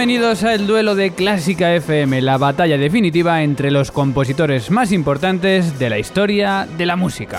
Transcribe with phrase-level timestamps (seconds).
[0.00, 5.78] Bienvenidos a el duelo de Clásica FM, la batalla definitiva entre los compositores más importantes
[5.78, 7.38] de la historia de la música.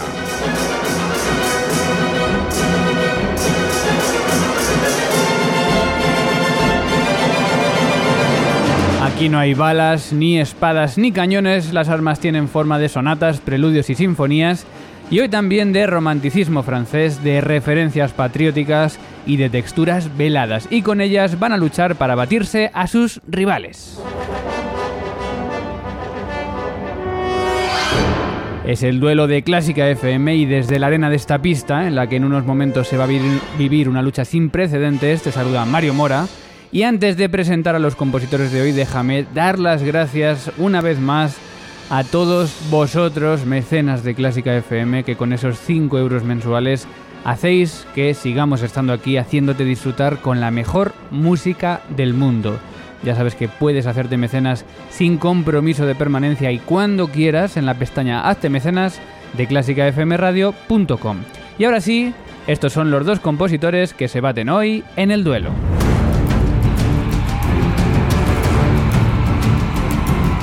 [9.03, 13.89] Aquí no hay balas, ni espadas, ni cañones, las armas tienen forma de sonatas, preludios
[13.89, 14.67] y sinfonías,
[15.11, 18.97] y hoy también de romanticismo francés, de referencias patrióticas
[19.27, 24.01] y de texturas veladas, y con ellas van a luchar para batirse a sus rivales.
[28.65, 32.07] Es el duelo de Clásica FM y desde la arena de esta pista, en la
[32.07, 35.93] que en unos momentos se va a vivir una lucha sin precedentes, te saluda Mario
[35.93, 36.27] Mora.
[36.71, 40.99] Y antes de presentar a los compositores de hoy, déjame dar las gracias una vez
[40.99, 41.35] más
[41.91, 46.87] a todos vosotros, mecenas de Clásica FM, que con esos 5 euros mensuales
[47.25, 52.57] hacéis que sigamos estando aquí haciéndote disfrutar con la mejor música del mundo.
[53.03, 57.73] Ya sabes que puedes hacerte mecenas sin compromiso de permanencia y cuando quieras en la
[57.73, 59.01] pestaña Hazte mecenas
[59.33, 61.17] de clásicafmradio.com.
[61.59, 62.13] Y ahora sí,
[62.47, 65.49] estos son los dos compositores que se baten hoy en el duelo.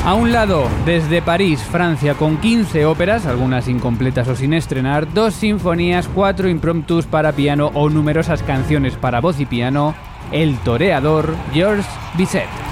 [0.08, 5.34] A un lado, desde París, Francia, con 15 óperas, algunas incompletas o sin estrenar, dos
[5.34, 9.94] sinfonías, cuatro impromptus para piano o numerosas canciones para voz y piano,
[10.32, 11.84] el toreador Georges
[12.16, 12.67] Bizet.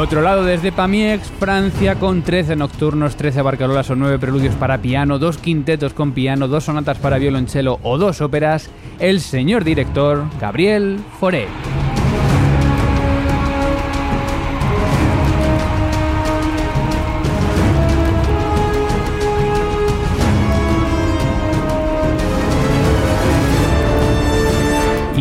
[0.00, 5.18] Otro lado, desde Pamiex, Francia, con 13 nocturnos, 13 barcarolas o 9 preludios para piano,
[5.18, 10.98] dos quintetos con piano, dos sonatas para violonchelo o dos óperas, el señor director Gabriel
[11.18, 11.46] Fauré.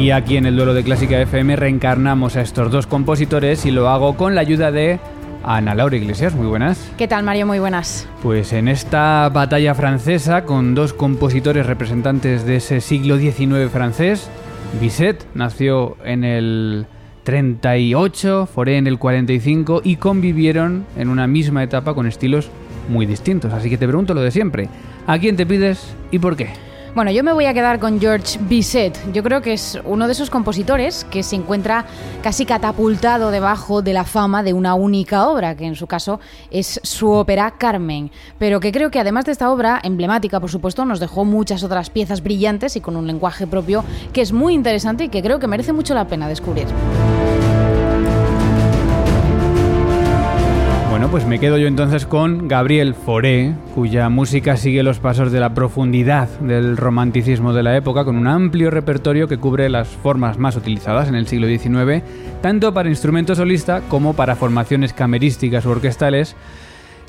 [0.10, 3.90] Y aquí en el duelo de Clásica FM reencarnamos a estos dos compositores y lo
[3.90, 5.00] hago con la ayuda de
[5.44, 6.34] Ana Laura Iglesias.
[6.34, 6.92] Muy buenas.
[6.98, 7.46] ¿Qué tal, Mario?
[7.46, 8.08] Muy buenas.
[8.24, 14.32] Pues en esta batalla francesa con dos compositores representantes de ese siglo XIX francés,
[14.82, 16.88] Bizet nació en el
[17.22, 22.50] 38, Foré en el 45 y convivieron en una misma etapa con estilos
[22.88, 23.54] muy distintos.
[23.54, 24.70] Así que te pregunto lo de siempre.
[25.06, 26.48] ¿A quién te pides y por qué?
[26.96, 28.98] Bueno, yo me voy a quedar con George Bizet.
[29.14, 31.86] Yo creo que es uno de esos compositores que se encuentra
[32.24, 36.20] casi catapultado debajo de la fama de una única obra, que en su caso
[36.50, 38.12] es su ópera Carmen.
[38.40, 41.92] Pero que creo que además de esta obra, emblemática por supuesto, nos dejó muchas otras
[41.92, 45.48] piezas brillantes y con un lenguaje propio que es muy interesante y que creo que
[45.48, 46.68] merece mucho la pena descubrir.
[51.00, 55.40] Bueno, pues me quedo yo entonces con Gabriel Fauré, cuya música sigue los pasos de
[55.40, 60.38] la profundidad del romanticismo de la época, con un amplio repertorio que cubre las formas
[60.38, 62.04] más utilizadas en el siglo XIX,
[62.42, 66.36] tanto para instrumento solista como para formaciones camerísticas u orquestales.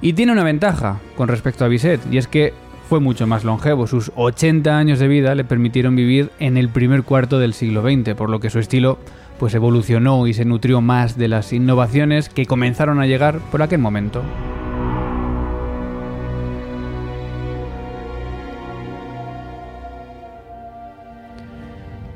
[0.00, 2.54] Y tiene una ventaja con respecto a Bizet, y es que
[2.88, 3.88] fue mucho más longevo.
[3.88, 8.14] Sus 80 años de vida le permitieron vivir en el primer cuarto del siglo XX,
[8.14, 8.98] por lo que su estilo
[9.40, 13.78] pues evolucionó y se nutrió más de las innovaciones que comenzaron a llegar por aquel
[13.78, 14.22] momento.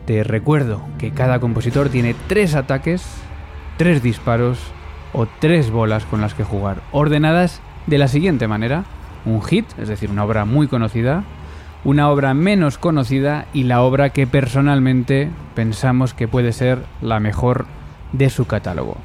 [0.05, 3.03] Te recuerdo que cada compositor tiene tres ataques,
[3.79, 4.59] tres disparos
[5.15, 8.85] o tres bolas con las que jugar, ordenadas de la siguiente manera.
[9.25, 11.25] Un hit, es decir, una obra muy conocida,
[11.85, 17.67] una obra menos conocida y la obra que personalmente pensamos que puede ser la mejor
[18.13, 18.97] de su catálogo.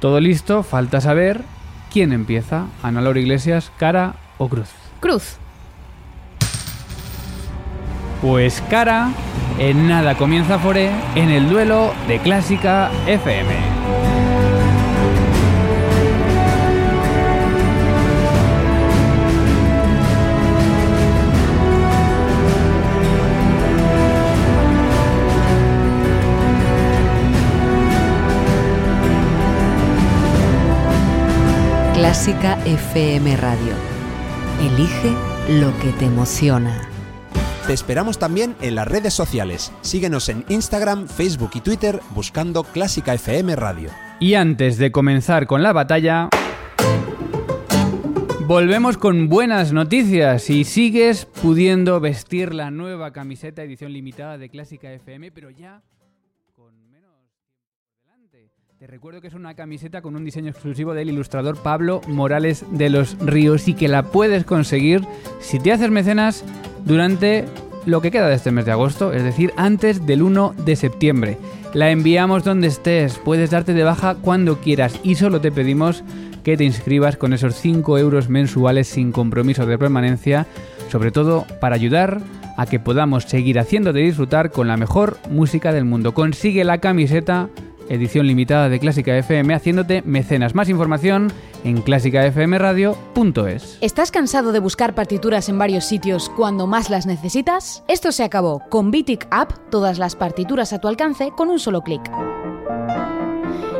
[0.00, 1.42] Todo listo, falta saber
[1.92, 2.66] quién empieza.
[2.82, 4.70] Ana Laura Iglesias, cara o cruz.
[5.00, 5.38] Cruz.
[8.20, 9.10] Pues cara,
[9.58, 13.73] en nada comienza Foré en el duelo de Clásica FM.
[31.94, 33.72] Clásica FM Radio.
[34.60, 35.12] Elige
[35.60, 36.88] lo que te emociona.
[37.68, 39.72] Te esperamos también en las redes sociales.
[39.80, 43.90] Síguenos en Instagram, Facebook y Twitter buscando Clásica FM Radio.
[44.18, 46.30] Y antes de comenzar con la batalla...
[48.48, 54.92] Volvemos con buenas noticias y sigues pudiendo vestir la nueva camiseta edición limitada de Clásica
[54.92, 55.80] FM, pero ya
[58.84, 62.90] Te recuerdo que es una camiseta con un diseño exclusivo del ilustrador Pablo Morales de
[62.90, 65.00] los Ríos y que la puedes conseguir
[65.40, 66.44] si te haces mecenas
[66.84, 67.46] durante
[67.86, 71.38] lo que queda de este mes de agosto, es decir, antes del 1 de septiembre.
[71.72, 76.04] La enviamos donde estés, puedes darte de baja cuando quieras y solo te pedimos
[76.42, 80.46] que te inscribas con esos 5 euros mensuales sin compromiso de permanencia,
[80.90, 82.20] sobre todo para ayudar
[82.58, 86.12] a que podamos seguir haciéndote disfrutar con la mejor música del mundo.
[86.12, 87.48] Consigue la camiseta
[87.88, 90.54] edición limitada de Clásica FM haciéndote mecenas.
[90.54, 91.32] Más información
[91.64, 93.78] en clásicafmradio.es.
[93.80, 97.84] ¿Estás cansado de buscar partituras en varios sitios cuando más las necesitas?
[97.88, 98.60] Esto se acabó.
[98.70, 102.02] Con Bitic App, todas las partituras a tu alcance con un solo clic.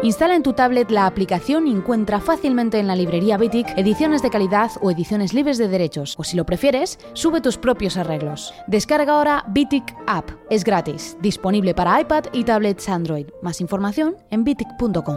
[0.05, 4.29] Instala en tu tablet la aplicación y encuentra fácilmente en la librería Bitic ediciones de
[4.29, 8.53] calidad o ediciones libres de derechos, o si lo prefieres, sube tus propios arreglos.
[8.67, 13.29] Descarga ahora Bitic App, es gratis, disponible para iPad y tablets Android.
[13.41, 15.17] Más información en bitic.com.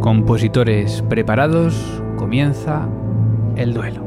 [0.00, 1.74] Compositores preparados,
[2.16, 2.88] comienza
[3.56, 4.05] el duelo.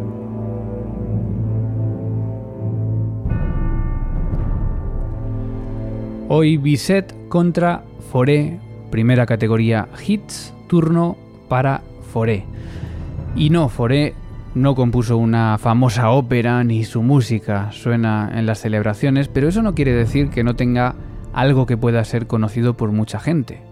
[6.31, 7.81] Hoy Bisset contra
[8.11, 8.59] Foré,
[8.91, 11.17] primera categoría hits, turno
[11.47, 11.81] para
[12.13, 12.45] Foré.
[13.35, 14.13] Y no, Foré
[14.53, 19.73] no compuso una famosa ópera ni su música suena en las celebraciones, pero eso no
[19.73, 20.93] quiere decir que no tenga
[21.33, 23.63] algo que pueda ser conocido por mucha gente.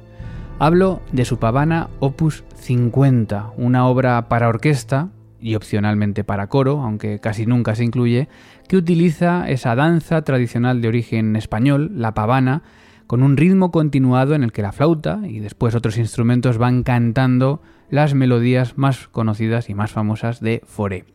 [0.58, 5.10] Hablo de su pavana Opus 50, una obra para orquesta
[5.40, 8.28] y opcionalmente para coro, aunque casi nunca se incluye,
[8.68, 12.64] que utiliza esa danza tradicional de origen español, la pavana,
[13.08, 17.62] con un ritmo continuado en el que la flauta y después otros instrumentos van cantando
[17.90, 21.06] las melodías más conocidas y más famosas de Foré.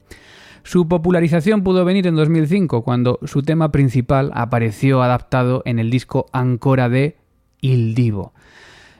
[0.62, 6.26] Su popularización pudo venir en 2005, cuando su tema principal apareció adaptado en el disco
[6.32, 7.16] Ancora de
[7.60, 8.32] Il Divo.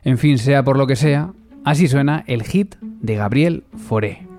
[0.04, 1.32] En fin, sea por lo que sea,
[1.64, 4.31] así suena el hit de Gabriel Foré.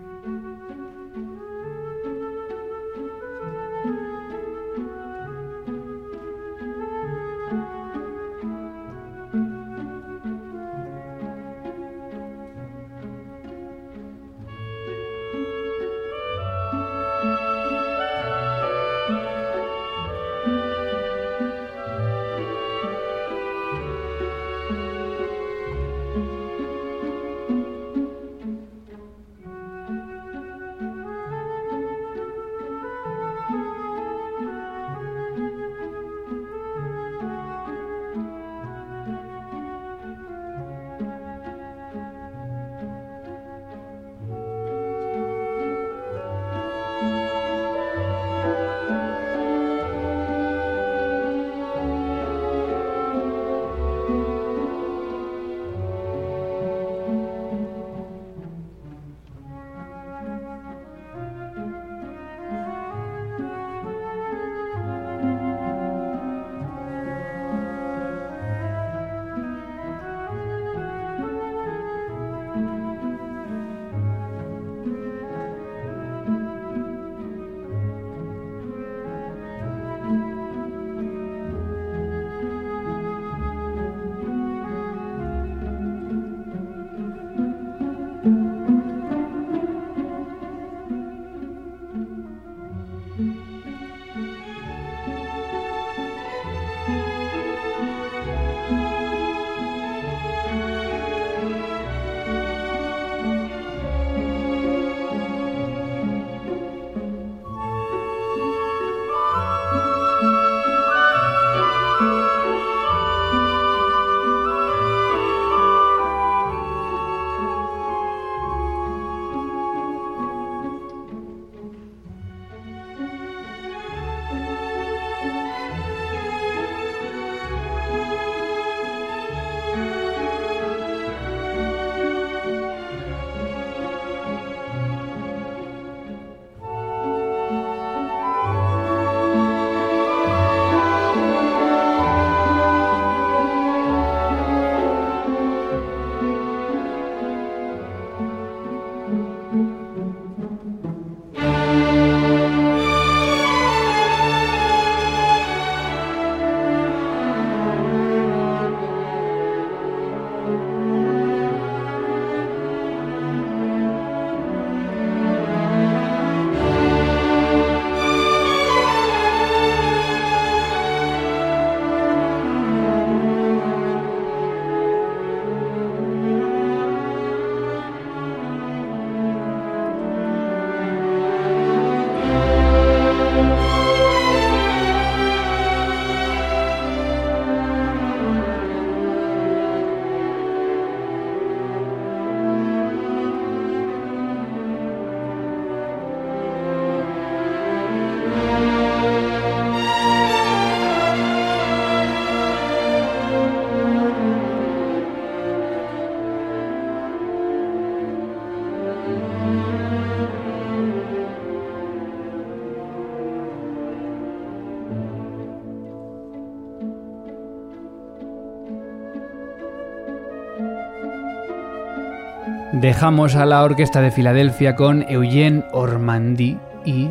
[222.83, 227.07] Dejamos a la Orquesta de Filadelfia con Eugène Ormandy y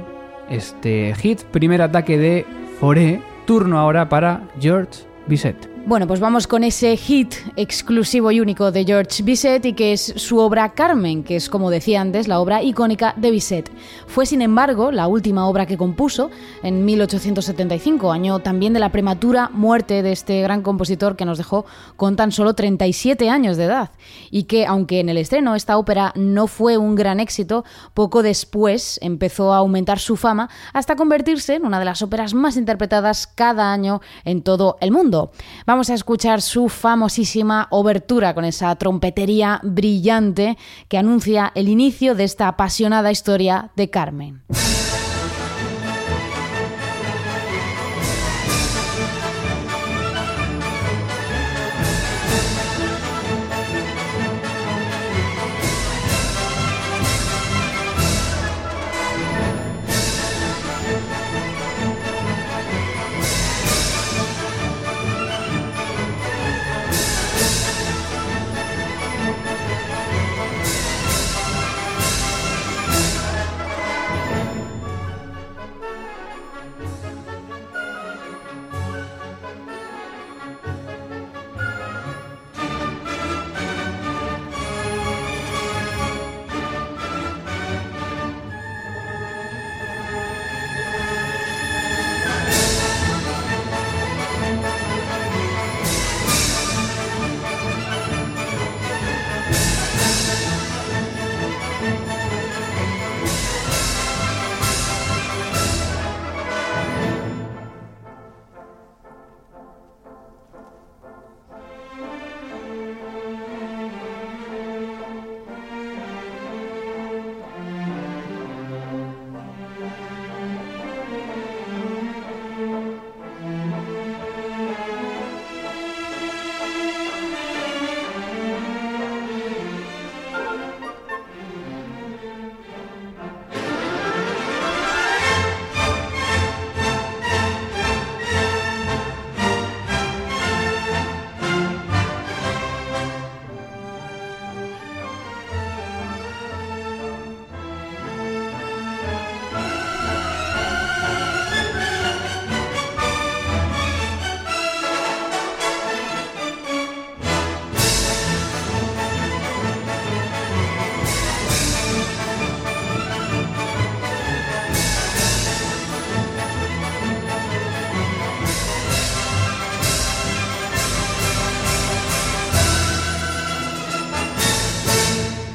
[0.50, 2.44] este hit, primer ataque de
[2.78, 5.71] Foré, turno ahora para George Bizet.
[5.84, 10.14] Bueno, pues vamos con ese hit exclusivo y único de George Bizet y que es
[10.16, 13.68] su obra Carmen, que es como decía antes la obra icónica de Bizet.
[14.06, 16.30] Fue sin embargo la última obra que compuso
[16.62, 21.66] en 1875, año también de la prematura muerte de este gran compositor que nos dejó
[21.96, 23.90] con tan solo 37 años de edad
[24.30, 29.00] y que aunque en el estreno esta ópera no fue un gran éxito, poco después
[29.02, 33.72] empezó a aumentar su fama hasta convertirse en una de las óperas más interpretadas cada
[33.72, 35.32] año en todo el mundo.
[35.72, 42.24] Vamos a escuchar su famosísima obertura con esa trompetería brillante que anuncia el inicio de
[42.24, 44.42] esta apasionada historia de Carmen.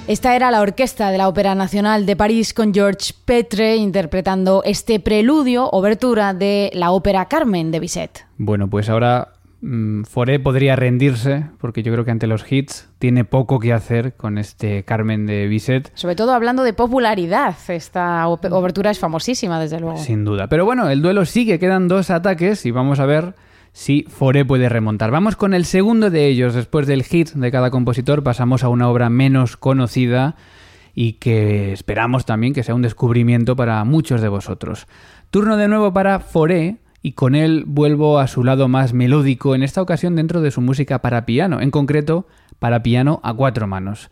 [0.07, 5.01] Esta era la orquesta de la Ópera Nacional de París con Georges Petre interpretando este
[5.01, 8.25] preludio, obertura de la ópera Carmen de Bizet.
[8.37, 13.25] Bueno, pues ahora mm, Foré podría rendirse, porque yo creo que ante los hits tiene
[13.25, 15.91] poco que hacer con este Carmen de Bizet.
[15.93, 19.97] Sobre todo hablando de popularidad, esta obertura es famosísima, desde luego.
[19.97, 20.47] Sin duda.
[20.47, 23.35] Pero bueno, el duelo sigue, quedan dos ataques y vamos a ver
[23.77, 25.11] si Foré puede remontar.
[25.11, 26.55] Vamos con el segundo de ellos.
[26.55, 30.35] Después del hit de cada compositor pasamos a una obra menos conocida
[30.95, 34.87] y que esperamos también que sea un descubrimiento para muchos de vosotros.
[35.29, 39.61] Turno de nuevo para Foré y con él vuelvo a su lado más melódico, en
[39.61, 42.25] esta ocasión dentro de su música para piano, en concreto
[42.57, 44.09] para piano a cuatro manos.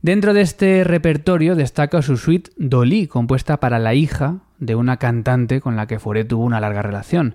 [0.00, 5.60] Dentro de este repertorio destaca su suite Dolly, compuesta para la hija de una cantante
[5.60, 7.34] con la que Foré tuvo una larga relación.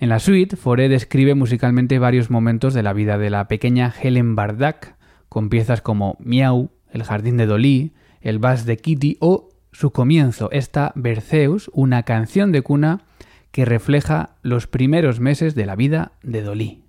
[0.00, 4.34] En la suite, Foré describe musicalmente varios momentos de la vida de la pequeña Helen
[4.34, 4.96] Bardak,
[5.28, 7.92] con piezas como Miau, El jardín de Dolly,
[8.22, 13.02] El vals de Kitty o su comienzo, esta Berceus, una canción de cuna
[13.50, 16.84] que refleja los primeros meses de la vida de Dolly.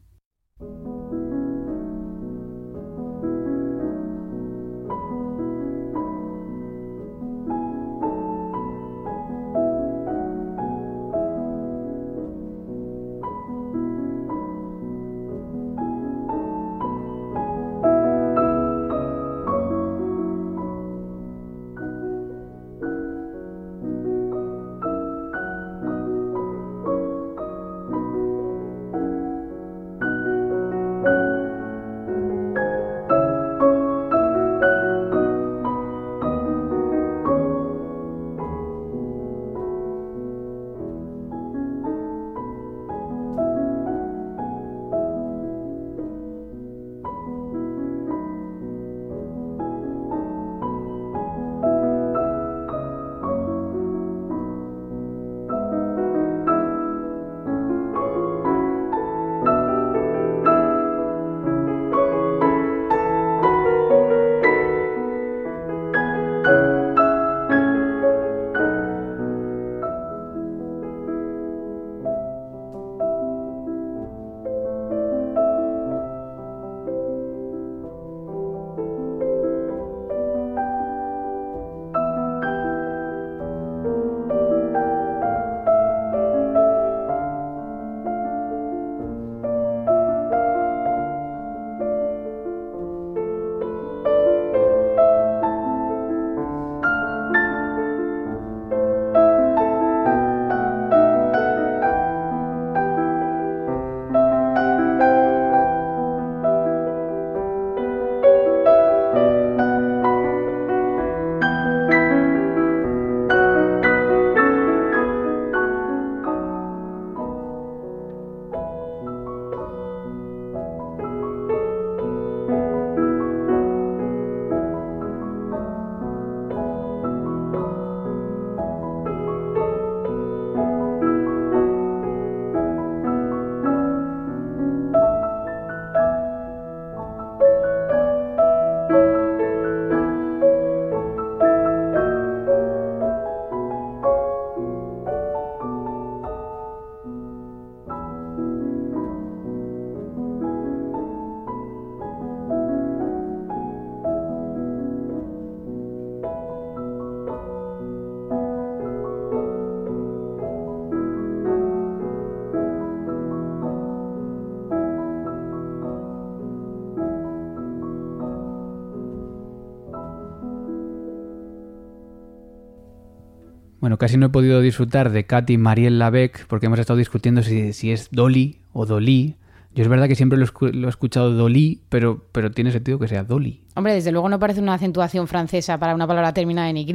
[174.02, 177.92] Casi no he podido disfrutar de Katy Marielle Labec porque hemos estado discutiendo si, si
[177.92, 179.36] es Dolly o Dolly.
[179.76, 183.00] Yo es verdad que siempre lo, escu- lo he escuchado Dolly, pero, pero tiene sentido
[183.00, 183.62] que sea Dolly.
[183.76, 186.92] Hombre, desde luego no parece una acentuación francesa para una palabra terminada en Y,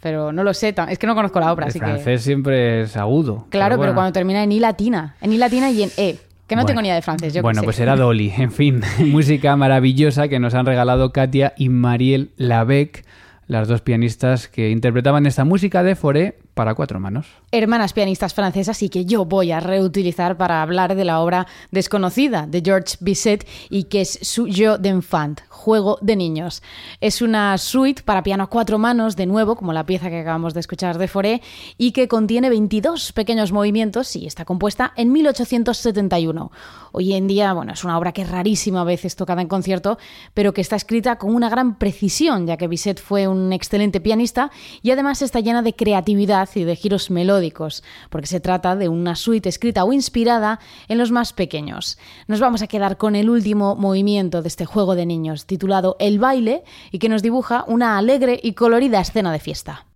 [0.00, 1.84] pero no lo sé, es que no conozco la obra, El así que...
[1.86, 3.46] francés siempre es agudo.
[3.50, 3.94] Claro, pero, bueno.
[3.94, 6.66] cuando termina en I latina, en I latina y en E, que no Bueno.
[6.66, 7.64] tengo ni idea de francés, yo Bueno, sé.
[7.66, 8.32] pues era Dolly.
[8.38, 13.04] En fin, música maravillosa que nos han regalado Katia y Marielle Labec,
[13.48, 17.26] las dos pianistas que interpretaban esta música de Foré para cuatro manos.
[17.50, 22.46] hermanas pianistas francesas y que yo voy a reutilizar para hablar de la obra desconocida
[22.46, 26.62] de Georges Bizet y que es su Jeu d'enfant, juego de niños.
[27.00, 30.54] Es una suite para piano a cuatro manos, de nuevo, como la pieza que acabamos
[30.54, 31.42] de escuchar de Foré,
[31.78, 36.50] y que contiene 22 pequeños movimientos y está compuesta en 1871.
[36.92, 39.98] Hoy en día, bueno, es una obra que es rarísima a veces tocada en concierto,
[40.32, 44.50] pero que está escrita con una gran precisión, ya que Bizet fue un excelente pianista
[44.82, 49.16] y además está llena de creatividad y de giros melódicos, porque se trata de una
[49.16, 51.98] suite escrita o inspirada en los más pequeños.
[52.26, 56.18] Nos vamos a quedar con el último movimiento de este juego de niños, titulado El
[56.18, 59.86] baile, y que nos dibuja una alegre y colorida escena de fiesta.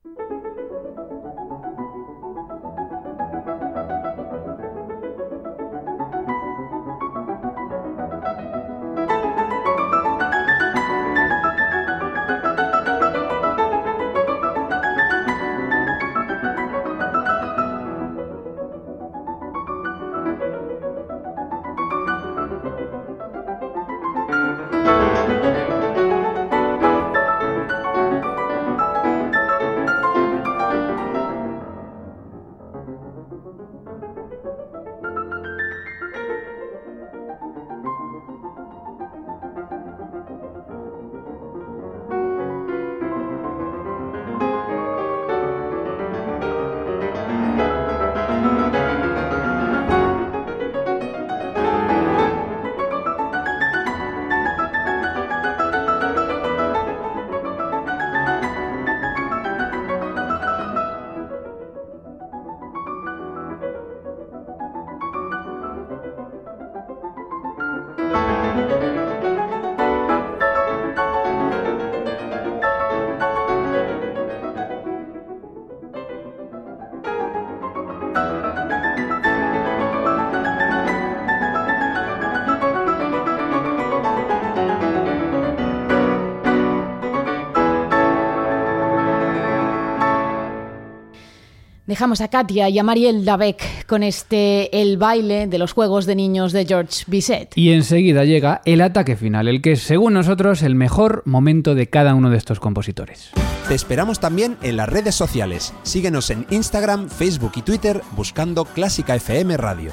[91.99, 96.15] Dejamos a Katia y a Marielle Dabec con este El baile de los juegos de
[96.15, 97.49] niños de George Bizet.
[97.57, 101.89] Y enseguida llega el ataque final, el que es, según nosotros, el mejor momento de
[101.89, 103.33] cada uno de estos compositores.
[103.67, 105.75] Te esperamos también en las redes sociales.
[105.83, 109.91] Síguenos en Instagram, Facebook y Twitter buscando Clásica FM Radio.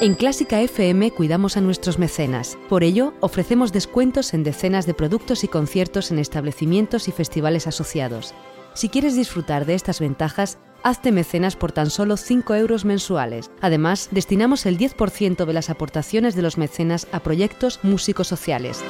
[0.00, 2.56] En Clásica FM cuidamos a nuestros mecenas.
[2.70, 8.32] Por ello, ofrecemos descuentos en decenas de productos y conciertos en establecimientos y festivales asociados.
[8.74, 13.50] Si quieres disfrutar de estas ventajas, hazte mecenas por tan solo 5 euros mensuales.
[13.60, 18.82] Además, destinamos el 10% de las aportaciones de los mecenas a proyectos músicos sociales.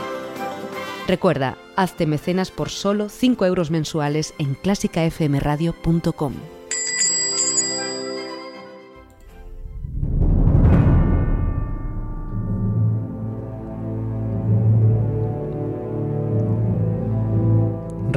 [1.09, 6.35] Recuerda, hazte mecenas por solo 5 euros mensuales en clásicafmradio.com.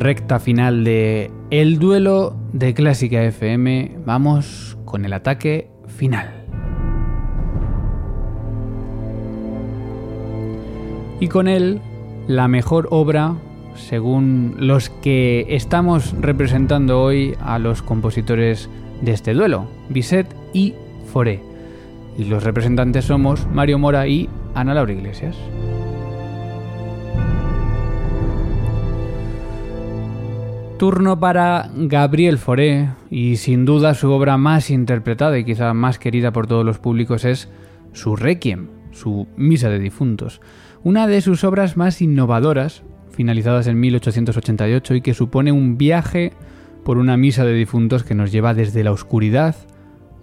[0.06, 3.98] Recta final de El duelo de Clásica FM.
[4.06, 6.46] Vamos con el ataque final.
[11.20, 11.82] Y con él,
[12.28, 13.34] la mejor obra,
[13.74, 18.70] según los que estamos representando hoy a los compositores
[19.02, 20.76] de este duelo, Bizet y
[21.12, 21.42] Foré.
[22.16, 25.36] Y los representantes somos Mario Mora y Ana Laura Iglesias.
[30.78, 36.34] Turno para Gabriel Fauré y sin duda su obra más interpretada y quizá más querida
[36.34, 37.48] por todos los públicos es
[37.94, 40.42] su Requiem, su Misa de Difuntos,
[40.84, 46.34] una de sus obras más innovadoras, finalizadas en 1888 y que supone un viaje
[46.84, 49.56] por una misa de difuntos que nos lleva desde la oscuridad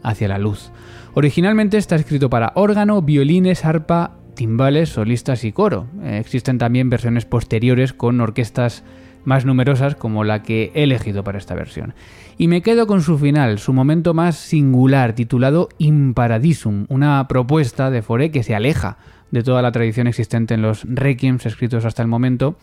[0.03, 0.71] hacia la luz.
[1.15, 5.87] Originalmente está escrito para órgano, violines, arpa, timbales, solistas y coro.
[6.05, 8.85] Existen también versiones posteriores con orquestas
[9.25, 11.95] más numerosas como la que he elegido para esta versión.
[12.39, 18.03] Y me quedo con su final, su momento más singular, titulado Imparadisum, una propuesta de
[18.03, 18.99] Fauré que se aleja
[19.31, 22.57] de toda la tradición existente en los requiems escritos hasta el momento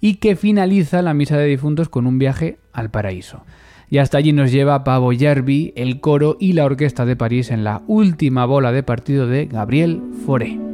[0.00, 3.44] y que finaliza la misa de difuntos con un viaje al paraíso.
[3.90, 7.64] Y hasta allí nos lleva Pavo Yerby, el coro y la orquesta de París en
[7.64, 10.73] la última bola de partido de Gabriel Fauré.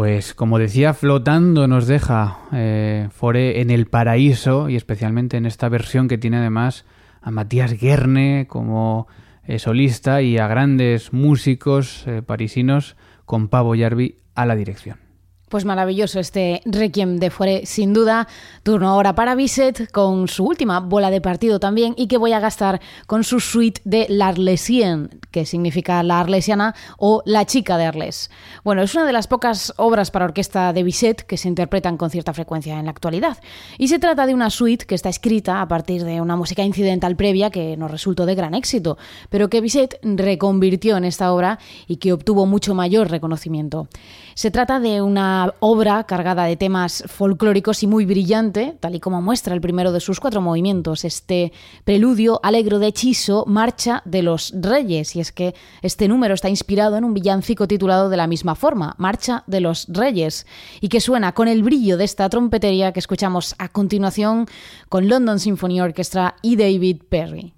[0.00, 5.68] Pues como decía, flotando nos deja eh, Fore en el paraíso y especialmente en esta
[5.68, 6.86] versión que tiene además
[7.20, 9.08] a Matías Guerne como
[9.44, 15.09] eh, solista y a grandes músicos eh, parisinos con Pavo Yarvi a la dirección.
[15.50, 18.28] Pues maravilloso este Requiem de Fuere, sin duda.
[18.62, 22.38] Turno ahora para Bisset con su última bola de partido también y que voy a
[22.38, 28.30] gastar con su suite de l'Arlesien, que significa la arlesiana o la chica de Arles.
[28.62, 32.10] Bueno, es una de las pocas obras para orquesta de Bisset que se interpretan con
[32.10, 33.38] cierta frecuencia en la actualidad.
[33.76, 37.16] Y se trata de una suite que está escrita a partir de una música incidental
[37.16, 38.98] previa que nos resultó de gran éxito,
[39.30, 41.58] pero que Bisset reconvirtió en esta obra
[41.88, 43.88] y que obtuvo mucho mayor reconocimiento.
[44.34, 49.22] Se trata de una obra cargada de temas folclóricos y muy brillante, tal y como
[49.22, 51.52] muestra el primero de sus cuatro movimientos, este
[51.84, 55.16] preludio alegro de hechizo, Marcha de los Reyes.
[55.16, 58.94] Y es que este número está inspirado en un villancico titulado de la misma forma,
[58.98, 60.46] Marcha de los Reyes,
[60.80, 64.46] y que suena con el brillo de esta trompetería que escuchamos a continuación
[64.88, 67.54] con London Symphony Orchestra y David Perry.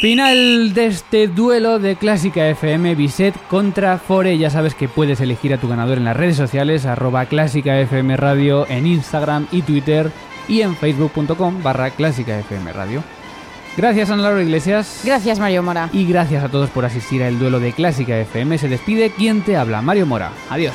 [0.00, 4.38] Final de este duelo de Clásica FM Biset contra Fore.
[4.38, 8.16] Ya sabes que puedes elegir a tu ganador en las redes sociales, arroba Clásica FM
[8.16, 10.12] Radio en Instagram y Twitter
[10.46, 13.02] y en facebook.com barra Clásica FM Radio.
[13.76, 15.00] Gracias Ana Laura Iglesias.
[15.04, 15.90] Gracias Mario Mora.
[15.92, 18.56] Y gracias a todos por asistir al duelo de Clásica FM.
[18.56, 20.30] Se despide quien te habla, Mario Mora.
[20.48, 20.74] Adiós.